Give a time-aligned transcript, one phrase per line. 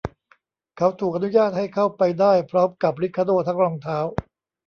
[0.77, 3.99] เขาถูกอนุญาตให้เข้าไปได้พร้อมกับริคาโด้ทั้งรองเท้า